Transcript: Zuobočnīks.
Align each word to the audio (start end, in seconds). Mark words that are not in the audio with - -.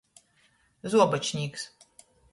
Zuobočnīks. 0.95 1.69